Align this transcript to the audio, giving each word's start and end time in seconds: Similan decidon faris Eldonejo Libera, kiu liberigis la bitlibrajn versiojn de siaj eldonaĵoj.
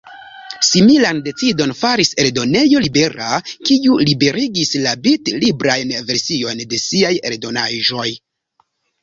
Similan 0.67 1.17
decidon 1.25 1.73
faris 1.81 2.09
Eldonejo 2.23 2.81
Libera, 2.85 3.27
kiu 3.71 3.99
liberigis 4.09 4.73
la 4.87 4.95
bitlibrajn 5.05 5.93
versiojn 6.09 6.65
de 6.75 6.83
siaj 6.87 7.15
eldonaĵoj. 7.33 8.09